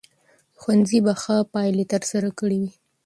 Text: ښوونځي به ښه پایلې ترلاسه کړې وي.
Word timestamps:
ښوونځي 0.59 0.99
به 1.05 1.13
ښه 1.21 1.35
پایلې 1.53 1.85
ترلاسه 1.91 2.29
کړې 2.39 2.57
وي. 2.61 2.71